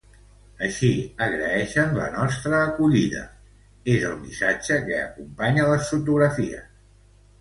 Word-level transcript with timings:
Així 0.67 0.87
agraeixen 1.25 1.93
la 1.97 2.07
nostra 2.15 2.63
acollida, 2.69 3.21
és 3.97 4.07
el 4.13 4.17
missatge 4.25 4.81
que 4.89 4.99
acompanya 5.03 5.69
les 5.73 5.93
fotografies. 5.93 6.65